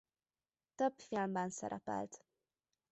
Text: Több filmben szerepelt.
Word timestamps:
Több 0.75 0.93
filmben 0.99 1.49
szerepelt. 1.49 2.23